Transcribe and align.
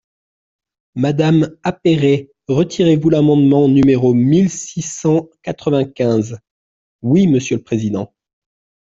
Madame 0.95 1.55
Appéré, 1.61 2.31
retirez-vous 2.47 3.11
l’amendement 3.11 3.67
numéro 3.67 4.15
mille 4.15 4.49
six 4.49 4.81
cent 4.81 5.29
quatre-vingt-quinze? 5.43 6.39
Oui, 7.03 7.27
monsieur 7.27 7.57
le 7.57 7.63
président. 7.63 8.11